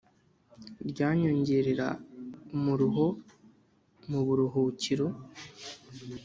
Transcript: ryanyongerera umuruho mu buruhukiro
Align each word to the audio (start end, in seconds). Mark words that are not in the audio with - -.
ryanyongerera 0.89 1.87
umuruho 2.55 3.05
mu 4.09 4.19
buruhukiro 4.25 5.07